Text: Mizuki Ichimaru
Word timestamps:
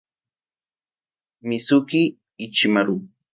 Mizuki 1.47 2.01
Ichimaru 2.45 2.95